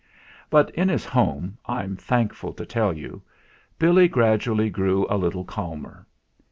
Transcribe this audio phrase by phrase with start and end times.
[0.49, 3.21] But in his home, I'm thankful to tell you,
[3.77, 6.07] Billy gradually grew a little calmer.